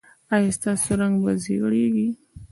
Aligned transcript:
ایا 0.33 0.51
ستاسو 0.57 0.91
رنګ 1.01 1.15
به 1.23 1.31
زیړیږي؟ 1.43 2.07